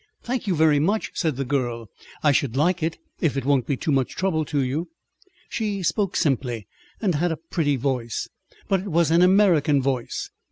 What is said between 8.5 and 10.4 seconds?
but it was an American voice.